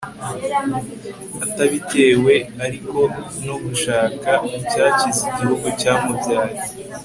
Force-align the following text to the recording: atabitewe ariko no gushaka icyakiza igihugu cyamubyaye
atabitewe 1.45 2.33
ariko 2.65 2.99
no 3.45 3.55
gushaka 3.63 4.31
icyakiza 4.59 5.21
igihugu 5.31 5.65
cyamubyaye 5.79 6.57